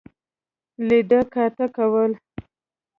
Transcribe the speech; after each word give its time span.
لیده 0.87 1.21
کاته 1.33 1.65
کول. 1.75 2.11